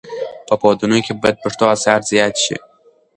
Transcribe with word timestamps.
په 0.47 0.53
پوهنتونونو 0.61 1.03
کې 1.05 1.13
باید 1.21 1.41
پښتو 1.43 1.63
اثار 1.75 1.99
زیات 2.11 2.35
شي. 2.43 2.55